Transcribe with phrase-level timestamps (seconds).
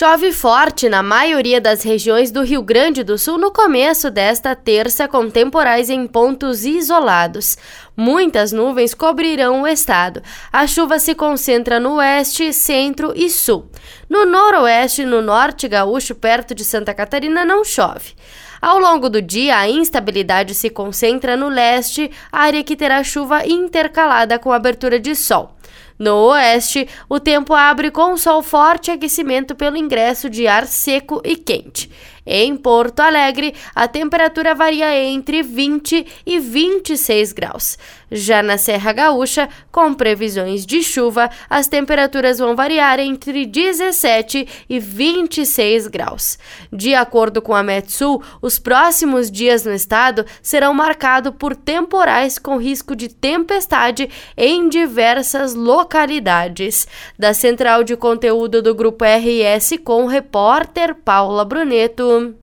[0.00, 5.06] Chove forte na maioria das regiões do Rio Grande do Sul no começo desta terça,
[5.06, 7.58] com temporais em pontos isolados.
[7.94, 10.22] Muitas nuvens cobrirão o estado.
[10.50, 13.70] A chuva se concentra no oeste, centro e sul.
[14.08, 18.14] No noroeste e no norte gaúcho, perto de Santa Catarina, não chove.
[18.58, 24.38] Ao longo do dia, a instabilidade se concentra no leste, área que terá chuva intercalada
[24.38, 25.59] com abertura de sol.
[26.00, 31.20] No oeste, o tempo abre com sol forte e aquecimento pelo ingresso de ar seco
[31.22, 31.90] e quente.
[32.32, 37.76] Em Porto Alegre, a temperatura varia entre 20 e 26 graus.
[38.08, 44.78] Já na Serra Gaúcha, com previsões de chuva, as temperaturas vão variar entre 17 e
[44.78, 46.38] 26 graus.
[46.72, 52.58] De acordo com a Metsul, os próximos dias no estado serão marcados por temporais com
[52.58, 56.86] risco de tempestade em diversas localidades.
[57.18, 62.19] Da central de conteúdo do Grupo RS com repórter Paula Bruneto.
[62.20, 62.38] room